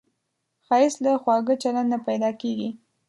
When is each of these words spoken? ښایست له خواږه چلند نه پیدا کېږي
ښایست 0.65 0.99
له 1.05 1.11
خواږه 1.21 1.55
چلند 1.63 1.89
نه 1.93 1.97
پیدا 2.07 2.29
کېږي 2.41 2.69